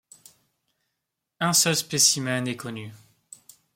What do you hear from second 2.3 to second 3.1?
est connu.